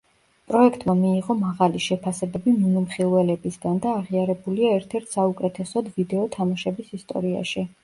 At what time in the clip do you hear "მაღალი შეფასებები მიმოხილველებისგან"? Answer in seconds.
1.41-3.79